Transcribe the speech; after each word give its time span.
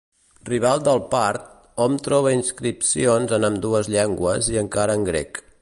Rival 0.51 0.79
del 0.87 1.01
part, 1.11 1.43
hom 1.85 1.99
troba 2.09 2.33
inscripcions 2.39 3.37
en 3.39 3.49
ambdues 3.53 3.95
llengües 3.97 4.53
i 4.57 4.63
encara 4.67 4.99
en 5.03 5.11
grec. 5.13 5.45